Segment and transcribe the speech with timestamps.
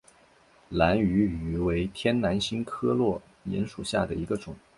[0.71, 4.55] 兰屿芋为天南星科落檐属下的一个种。